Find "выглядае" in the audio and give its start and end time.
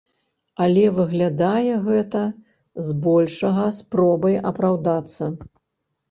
0.99-1.73